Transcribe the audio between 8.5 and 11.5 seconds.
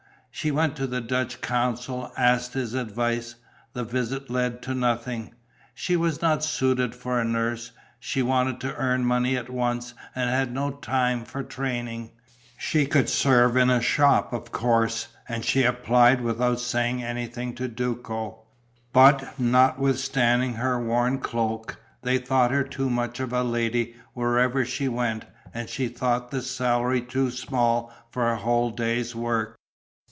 to earn money at once and had no time for